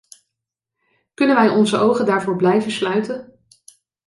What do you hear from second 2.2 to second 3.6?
blijven sluiten?